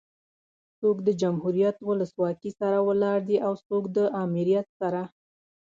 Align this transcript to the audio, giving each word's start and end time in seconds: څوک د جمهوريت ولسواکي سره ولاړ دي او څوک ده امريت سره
څوک 0.79 0.97
د 1.07 1.09
جمهوريت 1.21 1.77
ولسواکي 1.89 2.51
سره 2.59 2.77
ولاړ 2.87 3.17
دي 3.29 3.37
او 3.47 3.53
څوک 3.67 3.83
ده 3.95 4.03
امريت 4.23 4.67
سره 4.79 5.01